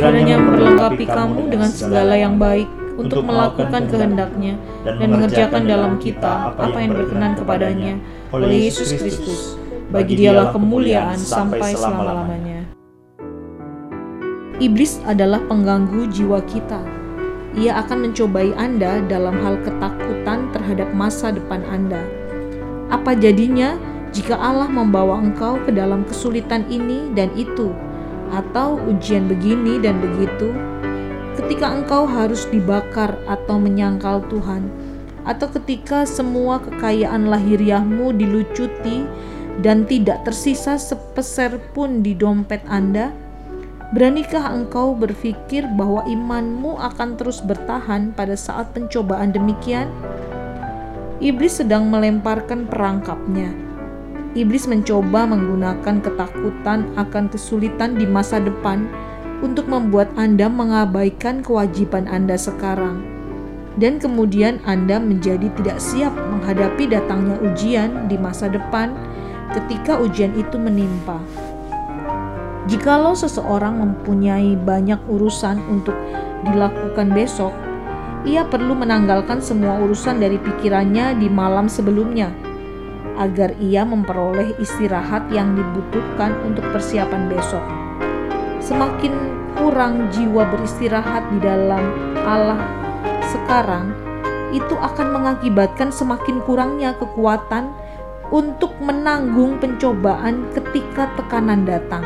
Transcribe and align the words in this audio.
kiranya 0.00 0.36
memperlengkapi 0.40 1.04
kamu 1.04 1.40
dengan 1.52 1.68
segala 1.68 2.16
yang 2.16 2.40
baik 2.40 2.64
untuk 2.96 3.20
melakukan 3.20 3.84
kehendaknya 3.84 4.56
dan 4.84 5.08
mengerjakan 5.12 5.62
dalam 5.68 5.92
kita 6.00 6.56
apa 6.56 6.78
yang 6.80 6.92
berkenan 6.96 7.32
kepadanya 7.36 7.94
oleh 8.32 8.68
Yesus 8.68 8.96
Kristus. 8.96 9.60
Bagi 9.92 10.16
dialah 10.16 10.56
kemuliaan 10.56 11.20
sampai 11.20 11.76
selama-lamanya. 11.76 12.64
Iblis 14.60 15.04
adalah 15.04 15.40
pengganggu 15.44 16.08
jiwa 16.08 16.40
kita. 16.48 16.80
Ia 17.58 17.82
akan 17.82 18.08
mencobai 18.08 18.54
Anda 18.54 19.02
dalam 19.04 19.36
hal 19.42 19.58
ketakutan 19.66 20.48
terhadap 20.54 20.88
masa 20.94 21.34
depan 21.34 21.60
Anda. 21.66 22.00
Apa 22.88 23.18
jadinya 23.18 23.74
jika 24.14 24.38
Allah 24.38 24.70
membawa 24.70 25.18
engkau 25.18 25.58
ke 25.66 25.74
dalam 25.74 26.06
kesulitan 26.06 26.62
ini 26.70 27.10
dan 27.18 27.34
itu, 27.34 27.74
atau 28.30 28.78
ujian 28.86 29.26
begini 29.26 29.82
dan 29.82 29.98
begitu? 29.98 30.54
Ketika 31.38 31.70
engkau 31.70 32.06
harus 32.06 32.46
dibakar 32.50 33.18
atau 33.26 33.58
menyangkal 33.58 34.22
Tuhan, 34.30 34.70
atau 35.28 35.52
ketika 35.52 36.08
semua 36.08 36.58
kekayaan 36.64 37.28
lahiriahmu 37.28 38.16
dilucuti 38.16 39.04
dan 39.60 39.84
tidak 39.84 40.24
tersisa 40.24 40.80
sepeser 40.80 41.60
pun 41.76 42.00
di 42.00 42.16
dompet 42.16 42.64
Anda? 42.66 43.12
Beranikah 43.90 44.54
engkau 44.54 44.94
berpikir 44.94 45.66
bahwa 45.74 46.06
imanmu 46.06 46.78
akan 46.78 47.18
terus 47.18 47.42
bertahan 47.42 48.14
pada 48.14 48.38
saat 48.38 48.70
pencobaan 48.70 49.34
demikian? 49.34 49.90
Iblis 51.18 51.58
sedang 51.58 51.90
melemparkan 51.90 52.70
perangkapnya. 52.70 53.69
Iblis 54.30 54.70
mencoba 54.70 55.26
menggunakan 55.26 56.06
ketakutan 56.06 56.86
akan 56.94 57.26
kesulitan 57.34 57.98
di 57.98 58.06
masa 58.06 58.38
depan 58.38 58.86
untuk 59.42 59.66
membuat 59.66 60.06
Anda 60.14 60.46
mengabaikan 60.46 61.42
kewajiban 61.42 62.06
Anda 62.06 62.38
sekarang, 62.38 63.02
dan 63.74 63.98
kemudian 63.98 64.62
Anda 64.62 65.02
menjadi 65.02 65.50
tidak 65.58 65.82
siap 65.82 66.14
menghadapi 66.14 66.86
datangnya 66.86 67.42
ujian 67.42 68.06
di 68.06 68.14
masa 68.14 68.46
depan 68.46 68.94
ketika 69.50 69.98
ujian 69.98 70.30
itu 70.38 70.62
menimpa. 70.62 71.18
Jikalau 72.70 73.18
seseorang 73.18 73.82
mempunyai 73.82 74.54
banyak 74.54 75.02
urusan 75.10 75.58
untuk 75.66 75.96
dilakukan 76.46 77.10
besok, 77.10 77.50
ia 78.22 78.46
perlu 78.46 78.78
menanggalkan 78.78 79.42
semua 79.42 79.82
urusan 79.82 80.22
dari 80.22 80.38
pikirannya 80.38 81.18
di 81.18 81.26
malam 81.26 81.66
sebelumnya, 81.66 82.30
agar 83.20 83.52
ia 83.60 83.84
memperoleh 83.84 84.56
istirahat 84.56 85.28
yang 85.28 85.52
dibutuhkan 85.52 86.32
untuk 86.48 86.64
persiapan 86.72 87.28
besok. 87.28 87.60
Semakin 88.64 89.12
kurang 89.60 90.08
jiwa 90.08 90.48
beristirahat 90.48 91.28
di 91.28 91.38
dalam 91.44 91.84
Allah 92.24 92.60
sekarang, 93.28 93.92
itu 94.56 94.74
akan 94.74 95.14
mengakibatkan 95.14 95.92
semakin 95.92 96.40
kurangnya 96.48 96.96
kekuatan 96.96 97.70
untuk 98.32 98.72
menanggung 98.80 99.60
pencobaan 99.60 100.48
ketika 100.56 101.12
tekanan 101.20 101.68
datang. 101.68 102.02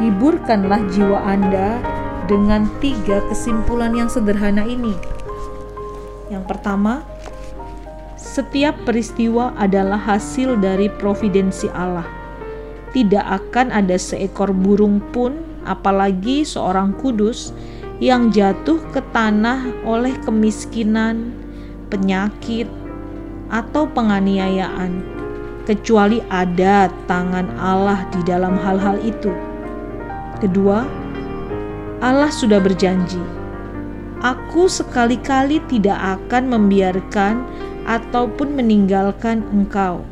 Hiburkanlah 0.00 0.80
jiwa 0.90 1.20
Anda 1.24 1.78
dengan 2.24 2.64
tiga 2.80 3.20
kesimpulan 3.28 3.92
yang 3.92 4.08
sederhana 4.08 4.64
ini. 4.64 4.96
Yang 6.32 6.44
pertama, 6.48 7.04
setiap 8.30 8.78
peristiwa 8.86 9.50
adalah 9.58 9.98
hasil 9.98 10.54
dari 10.62 10.86
providensi 10.86 11.66
Allah. 11.74 12.06
Tidak 12.94 13.26
akan 13.26 13.74
ada 13.74 13.98
seekor 13.98 14.54
burung 14.54 15.02
pun, 15.10 15.34
apalagi 15.66 16.46
seorang 16.46 16.94
kudus, 16.94 17.50
yang 17.98 18.30
jatuh 18.30 18.78
ke 18.94 19.02
tanah 19.10 19.82
oleh 19.82 20.14
kemiskinan, 20.22 21.34
penyakit, 21.90 22.70
atau 23.50 23.90
penganiayaan, 23.90 25.02
kecuali 25.66 26.22
ada 26.30 26.86
tangan 27.10 27.50
Allah 27.58 28.06
di 28.14 28.22
dalam 28.22 28.54
hal-hal 28.54 29.02
itu. 29.02 29.34
Kedua, 30.38 30.86
Allah 31.98 32.30
sudah 32.30 32.62
berjanji, 32.62 33.20
"Aku 34.22 34.70
sekali-kali 34.70 35.58
tidak 35.66 35.98
akan 35.98 36.46
membiarkan 36.46 37.34
ataupun 37.84 38.56
meninggalkan 38.56 39.44
engkau." 39.52 40.02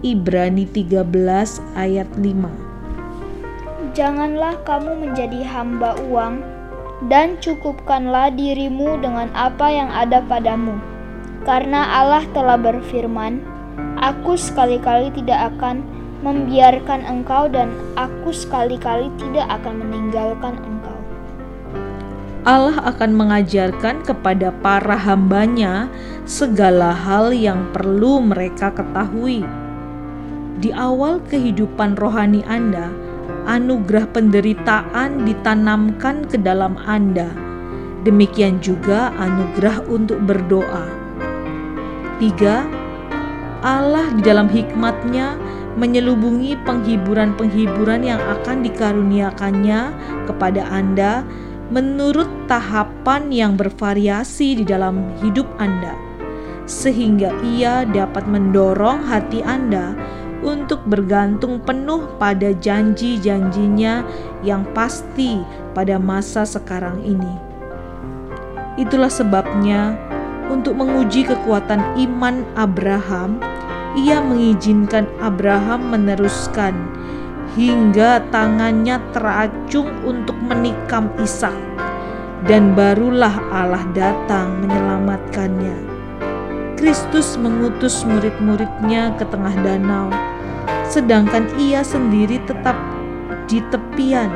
Ibrani 0.00 0.64
13 0.70 1.58
ayat 1.74 2.06
5. 2.14 2.50
Janganlah 3.98 4.62
kamu 4.62 4.94
menjadi 4.94 5.42
hamba 5.42 5.98
uang 6.06 6.38
dan 7.10 7.34
cukupkanlah 7.42 8.30
dirimu 8.30 8.98
dengan 9.02 9.26
apa 9.34 9.66
yang 9.74 9.90
ada 9.90 10.22
padamu 10.22 10.78
karena 11.48 12.04
Allah 12.04 12.28
telah 12.36 12.60
berfirman, 12.60 13.40
Aku 13.98 14.36
sekali-kali 14.36 15.08
tidak 15.16 15.54
akan 15.56 15.80
membiarkan 16.20 17.00
engkau 17.08 17.48
dan 17.48 17.72
aku 17.96 18.36
sekali-kali 18.36 19.08
tidak 19.16 19.48
akan 19.48 19.80
meninggalkan 19.80 20.60
engkau. 20.60 20.98
Allah 22.48 22.80
akan 22.80 23.12
mengajarkan 23.12 24.08
kepada 24.08 24.48
para 24.64 24.96
hambanya 24.96 25.92
segala 26.24 26.96
hal 26.96 27.28
yang 27.28 27.68
perlu 27.76 28.24
mereka 28.24 28.72
ketahui. 28.72 29.44
Di 30.58 30.72
awal 30.72 31.20
kehidupan 31.28 32.00
rohani 32.00 32.40
Anda, 32.48 32.88
anugerah 33.44 34.08
penderitaan 34.16 35.28
ditanamkan 35.28 36.24
ke 36.24 36.40
dalam 36.40 36.80
Anda. 36.88 37.28
Demikian 38.08 38.64
juga 38.64 39.12
anugerah 39.20 39.84
untuk 39.84 40.16
berdoa. 40.24 40.88
Tiga, 42.16 42.64
Allah 43.60 44.08
di 44.16 44.22
dalam 44.24 44.48
hikmatnya 44.48 45.36
menyelubungi 45.78 46.58
penghiburan-penghiburan 46.66 48.02
yang 48.02 48.18
akan 48.18 48.66
dikaruniakannya 48.66 49.80
kepada 50.26 50.62
Anda 50.70 51.22
menurut 51.68 52.28
tahapan 52.48 53.28
yang 53.28 53.52
bervariasi 53.54 54.60
di 54.60 54.64
dalam 54.64 55.12
hidup 55.20 55.44
Anda, 55.60 55.92
sehingga 56.64 57.32
ia 57.44 57.84
dapat 57.84 58.24
mendorong 58.24 59.04
hati 59.04 59.44
Anda 59.44 59.92
untuk 60.40 60.80
bergantung 60.86 61.60
penuh 61.60 62.08
pada 62.16 62.54
janji-janjinya 62.54 64.06
yang 64.46 64.62
pasti 64.72 65.42
pada 65.74 65.98
masa 65.98 66.46
sekarang 66.46 67.02
ini. 67.02 67.34
Itulah 68.78 69.10
sebabnya 69.10 69.98
untuk 70.48 70.78
menguji 70.78 71.26
kekuatan 71.26 71.82
iman 71.98 72.46
Abraham, 72.54 73.42
ia 73.98 74.22
mengizinkan 74.22 75.10
Abraham 75.18 75.90
meneruskan 75.90 76.72
hingga 77.58 78.22
tangannya 78.30 79.02
teracung 79.10 79.90
untuk 80.06 80.38
menikam 80.38 81.10
Ishak 81.18 81.58
dan 82.46 82.78
barulah 82.78 83.34
Allah 83.50 83.82
datang 83.98 84.62
menyelamatkannya. 84.62 85.74
Kristus 86.78 87.34
mengutus 87.34 88.06
murid-muridnya 88.06 89.10
ke 89.18 89.26
tengah 89.26 89.50
danau, 89.66 90.06
sedangkan 90.86 91.50
ia 91.58 91.82
sendiri 91.82 92.38
tetap 92.46 92.78
di 93.50 93.58
tepian 93.74 94.30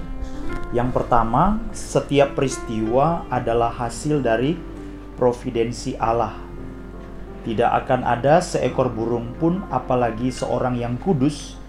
Yang 0.72 0.88
pertama, 0.96 1.60
setiap 1.76 2.32
peristiwa 2.32 3.28
adalah 3.28 3.68
hasil 3.68 4.24
dari 4.24 4.56
providensi 5.20 5.92
Allah. 6.00 6.32
Tidak 7.44 7.70
akan 7.84 8.00
ada 8.08 8.40
seekor 8.40 8.88
burung 8.88 9.36
pun, 9.36 9.60
apalagi 9.68 10.32
seorang 10.32 10.80
yang 10.80 10.96
kudus, 10.96 11.60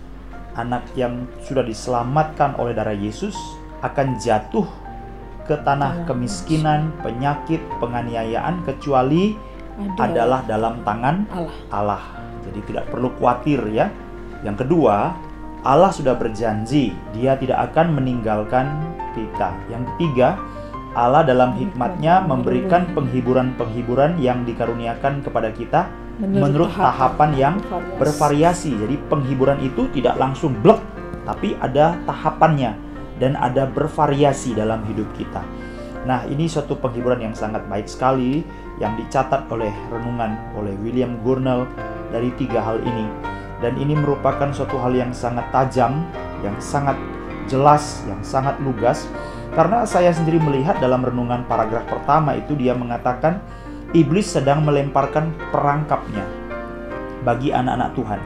anak 0.55 0.87
yang 0.95 1.27
sudah 1.43 1.67
diselamatkan 1.67 2.55
oleh 2.55 2.71
darah 2.71 2.95
Yesus, 2.95 3.35
akan 3.83 4.15
jatuh 4.23 4.63
ke 5.43 5.59
tanah 5.59 6.07
kemiskinan, 6.07 6.95
penyakit, 7.03 7.59
penganiayaan, 7.83 8.63
kecuali 8.63 9.35
Ada. 9.75 10.07
adalah 10.07 10.39
dalam 10.47 10.79
tangan 10.87 11.27
Allah. 11.27 11.57
Allah. 11.73 12.03
Jadi 12.47 12.59
tidak 12.71 12.87
perlu 12.87 13.11
khawatir 13.19 13.59
ya. 13.67 13.91
Yang 14.47 14.63
kedua, 14.63 15.11
Allah 15.63 15.95
sudah 15.95 16.19
berjanji 16.19 16.91
dia 17.15 17.39
tidak 17.39 17.71
akan 17.71 17.95
meninggalkan 17.95 18.67
kita. 19.15 19.55
Yang 19.71 19.87
ketiga, 19.95 20.35
Allah 20.93 21.23
dalam 21.23 21.55
hikmatnya 21.55 22.21
memberikan 22.27 22.91
penghiburan-penghiburan 22.91 24.19
yang 24.19 24.43
dikaruniakan 24.43 25.23
kepada 25.23 25.49
kita 25.55 25.87
menurut 26.19 26.69
tahapan 26.75 27.31
yang 27.33 27.55
bervariasi. 27.95 28.75
Jadi 28.75 28.95
penghiburan 29.07 29.57
itu 29.63 29.87
tidak 29.95 30.19
langsung 30.19 30.53
blek, 30.59 30.83
tapi 31.23 31.55
ada 31.63 31.95
tahapannya 32.05 32.75
dan 33.23 33.39
ada 33.39 33.63
bervariasi 33.63 34.53
dalam 34.53 34.83
hidup 34.85 35.07
kita. 35.15 35.41
Nah, 36.03 36.27
ini 36.27 36.51
suatu 36.51 36.75
penghiburan 36.75 37.23
yang 37.23 37.31
sangat 37.31 37.63
baik 37.71 37.87
sekali 37.87 38.43
yang 38.83 38.99
dicatat 38.99 39.47
oleh 39.47 39.71
renungan 39.87 40.35
oleh 40.59 40.75
William 40.83 41.15
Gurnall 41.23 41.63
dari 42.11 42.29
tiga 42.35 42.59
hal 42.59 42.83
ini. 42.83 43.32
Dan 43.63 43.79
ini 43.79 43.95
merupakan 43.95 44.51
suatu 44.51 44.75
hal 44.75 44.91
yang 44.91 45.15
sangat 45.15 45.47
tajam, 45.55 46.03
yang 46.43 46.59
sangat 46.59 46.99
jelas, 47.47 48.03
yang 48.11 48.19
sangat 48.19 48.59
lugas. 48.59 49.07
Karena 49.55 49.87
saya 49.87 50.11
sendiri 50.11 50.43
melihat 50.43 50.83
dalam 50.83 50.99
renungan 50.99 51.47
paragraf 51.47 51.87
pertama 51.87 52.35
itu 52.35 52.59
dia 52.59 52.75
mengatakan 52.75 53.39
iblis 53.95 54.35
sedang 54.35 54.67
melemparkan 54.67 55.31
perangkapnya 55.53 56.27
bagi 57.23 57.55
anak-anak 57.55 57.95
Tuhan. 57.95 58.19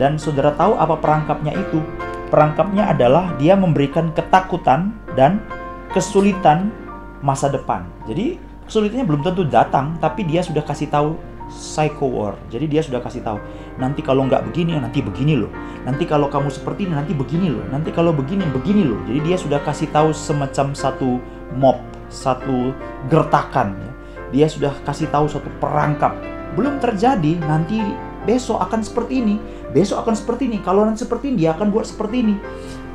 Dan 0.00 0.16
saudara 0.16 0.56
tahu 0.56 0.80
apa 0.80 0.96
perangkapnya 0.96 1.52
itu? 1.52 1.84
Perangkapnya 2.32 2.94
adalah 2.94 3.36
dia 3.36 3.58
memberikan 3.58 4.14
ketakutan 4.16 4.96
dan 5.12 5.44
kesulitan 5.92 6.72
masa 7.20 7.52
depan. 7.52 7.84
Jadi 8.08 8.40
kesulitannya 8.64 9.04
belum 9.04 9.20
tentu 9.26 9.44
datang, 9.44 9.98
tapi 10.00 10.24
dia 10.24 10.40
sudah 10.40 10.64
kasih 10.64 10.88
tahu 10.88 11.18
psycho 11.50 12.06
war. 12.06 12.34
Jadi 12.48 12.70
dia 12.70 12.80
sudah 12.86 13.02
kasih 13.02 13.20
tahu, 13.26 13.42
nanti 13.80 14.04
kalau 14.04 14.28
nggak 14.28 14.52
begini, 14.52 14.76
nanti 14.76 15.00
begini 15.00 15.40
loh. 15.40 15.50
Nanti 15.88 16.04
kalau 16.04 16.28
kamu 16.28 16.52
seperti 16.52 16.86
ini, 16.86 16.94
nanti 16.94 17.16
begini 17.16 17.48
loh. 17.48 17.64
Nanti 17.72 17.90
kalau 17.90 18.12
begini, 18.12 18.44
begini 18.52 18.84
loh. 18.84 19.00
Jadi 19.08 19.20
dia 19.24 19.36
sudah 19.40 19.58
kasih 19.64 19.88
tahu 19.88 20.12
semacam 20.12 20.76
satu 20.76 21.18
mob, 21.56 21.80
satu 22.12 22.76
gertakan. 23.08 23.74
ya. 23.80 23.92
Dia 24.30 24.46
sudah 24.46 24.76
kasih 24.84 25.08
tahu 25.08 25.26
satu 25.26 25.48
perangkap. 25.58 26.14
Belum 26.54 26.76
terjadi, 26.78 27.40
nanti 27.42 27.80
besok 28.28 28.60
akan 28.60 28.84
seperti 28.84 29.24
ini. 29.24 29.36
Besok 29.72 30.04
akan 30.04 30.14
seperti 30.14 30.52
ini. 30.52 30.60
Kalau 30.60 30.84
nanti 30.84 31.02
seperti 31.02 31.32
ini, 31.32 31.48
dia 31.48 31.56
akan 31.56 31.72
buat 31.72 31.88
seperti 31.88 32.16
ini. 32.20 32.36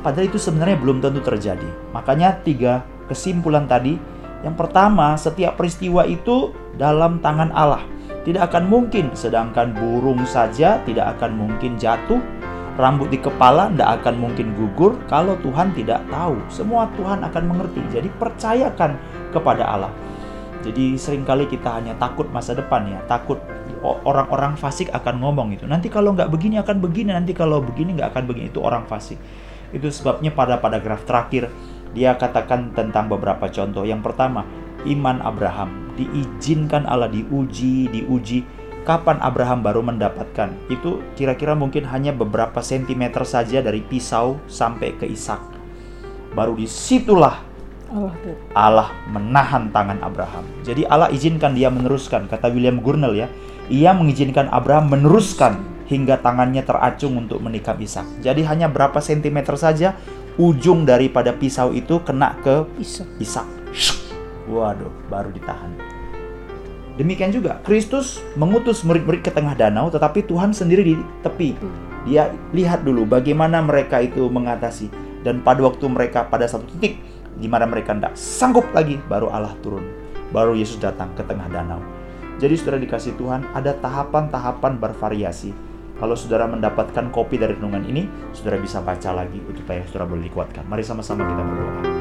Padahal 0.06 0.30
itu 0.30 0.38
sebenarnya 0.38 0.78
belum 0.78 1.02
tentu 1.02 1.18
terjadi. 1.18 1.66
Makanya 1.90 2.38
tiga 2.46 2.86
kesimpulan 3.10 3.66
tadi. 3.66 3.98
Yang 4.46 4.54
pertama, 4.54 5.18
setiap 5.18 5.58
peristiwa 5.58 6.06
itu 6.06 6.54
dalam 6.78 7.18
tangan 7.18 7.50
Allah. 7.50 7.82
Tidak 8.26 8.42
akan 8.42 8.66
mungkin, 8.66 9.14
sedangkan 9.14 9.70
burung 9.78 10.26
saja 10.26 10.82
tidak 10.82 11.14
akan 11.14 11.38
mungkin 11.38 11.78
jatuh, 11.78 12.18
rambut 12.74 13.06
di 13.06 13.22
kepala 13.22 13.70
tidak 13.70 14.02
akan 14.02 14.14
mungkin 14.18 14.50
gugur 14.58 14.98
kalau 15.06 15.38
Tuhan 15.46 15.70
tidak 15.78 16.02
tahu. 16.10 16.34
Semua 16.50 16.90
Tuhan 16.98 17.22
akan 17.22 17.42
mengerti. 17.46 17.86
Jadi 17.86 18.10
percayakan 18.18 18.98
kepada 19.30 19.64
Allah. 19.70 19.92
Jadi 20.66 20.98
sering 20.98 21.22
kali 21.22 21.46
kita 21.46 21.78
hanya 21.78 21.94
takut 21.94 22.26
masa 22.34 22.50
depan 22.58 22.90
ya, 22.90 22.98
takut 23.06 23.38
orang-orang 23.86 24.58
fasik 24.58 24.90
akan 24.90 25.22
ngomong 25.22 25.54
itu. 25.54 25.62
Nanti 25.62 25.86
kalau 25.86 26.10
nggak 26.10 26.26
begini 26.26 26.58
akan 26.58 26.82
begini, 26.82 27.14
nanti 27.14 27.30
kalau 27.30 27.62
begini 27.62 27.94
nggak 27.94 28.10
akan 28.10 28.24
begini. 28.26 28.50
Itu 28.50 28.66
orang 28.66 28.90
fasik. 28.90 29.22
Itu 29.70 29.86
sebabnya 29.94 30.34
pada 30.34 30.58
paragraf 30.58 31.06
terakhir 31.06 31.46
dia 31.94 32.18
katakan 32.18 32.74
tentang 32.74 33.06
beberapa 33.06 33.46
contoh. 33.46 33.86
Yang 33.86 34.02
pertama, 34.02 34.42
iman 34.86 35.18
Abraham 35.20 35.86
diizinkan 35.96 36.84
Allah 36.86 37.10
diuji, 37.10 37.90
diuji. 37.90 38.44
Kapan 38.86 39.18
Abraham 39.18 39.66
baru 39.66 39.82
mendapatkan? 39.82 40.54
Itu 40.70 41.02
kira-kira 41.18 41.58
mungkin 41.58 41.82
hanya 41.90 42.14
beberapa 42.14 42.62
sentimeter 42.62 43.26
saja 43.26 43.58
dari 43.58 43.82
pisau 43.82 44.38
sampai 44.46 44.94
ke 44.94 45.10
Ishak. 45.10 45.42
Baru 46.38 46.54
di 46.54 46.70
situlah 46.70 47.42
Allah. 47.90 48.14
Allah 48.54 48.88
menahan 49.10 49.74
tangan 49.74 49.98
Abraham. 50.06 50.46
Jadi 50.62 50.86
Allah 50.86 51.10
izinkan 51.10 51.58
dia 51.58 51.66
meneruskan, 51.66 52.30
kata 52.30 52.46
William 52.46 52.78
Gurnall 52.78 53.18
ya. 53.18 53.26
Ia 53.66 53.90
mengizinkan 53.90 54.46
Abraham 54.54 54.86
meneruskan 54.94 55.58
hingga 55.90 56.22
tangannya 56.22 56.62
teracung 56.62 57.18
untuk 57.18 57.42
menikam 57.42 57.74
Ishak. 57.82 58.22
Jadi 58.22 58.46
hanya 58.46 58.70
berapa 58.70 59.02
sentimeter 59.02 59.58
saja 59.58 59.98
ujung 60.38 60.86
daripada 60.86 61.34
pisau 61.34 61.74
itu 61.74 61.98
kena 62.06 62.38
ke 62.38 62.70
Isa. 62.78 63.02
Ishak. 63.18 63.46
Waduh, 64.46 64.90
baru 65.10 65.34
ditahan. 65.34 65.74
Demikian 66.96 67.28
juga 67.28 67.60
Kristus 67.60 68.24
mengutus 68.40 68.80
murid-murid 68.80 69.20
ke 69.20 69.28
tengah 69.28 69.52
danau 69.52 69.92
tetapi 69.92 70.24
Tuhan 70.24 70.56
sendiri 70.56 70.80
di 70.80 70.94
tepi. 71.20 71.52
Dia 72.08 72.32
lihat 72.56 72.88
dulu 72.88 73.04
bagaimana 73.04 73.60
mereka 73.60 74.00
itu 74.00 74.32
mengatasi 74.32 74.88
dan 75.20 75.44
pada 75.44 75.60
waktu 75.60 75.84
mereka 75.92 76.24
pada 76.24 76.48
satu 76.48 76.64
titik 76.72 76.96
di 77.36 77.50
mana 77.50 77.68
mereka 77.68 77.92
tidak 77.92 78.16
sanggup 78.16 78.64
lagi 78.72 78.96
baru 79.12 79.28
Allah 79.28 79.52
turun. 79.60 79.84
Baru 80.32 80.56
Yesus 80.56 80.80
datang 80.80 81.12
ke 81.12 81.22
tengah 81.26 81.52
danau. 81.52 81.84
Jadi 82.40 82.54
saudara 82.56 82.80
dikasih 82.80 83.12
Tuhan 83.20 83.44
ada 83.52 83.76
tahapan-tahapan 83.76 84.80
bervariasi. 84.80 85.52
Kalau 85.96 86.12
saudara 86.12 86.44
mendapatkan 86.44 87.08
kopi 87.08 87.40
dari 87.40 87.56
renungan 87.56 87.88
ini, 87.88 88.04
saudara 88.36 88.60
bisa 88.60 88.84
baca 88.84 89.16
lagi 89.16 89.40
supaya 89.56 89.80
saudara 89.88 90.04
boleh 90.04 90.28
dikuatkan. 90.28 90.68
Mari 90.68 90.84
sama-sama 90.84 91.24
kita 91.24 91.40
berdoa. 91.40 91.95